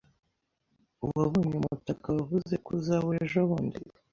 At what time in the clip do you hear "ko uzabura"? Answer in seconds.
2.63-3.19